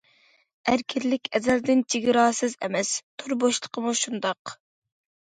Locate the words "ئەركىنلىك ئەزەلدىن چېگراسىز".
0.71-2.59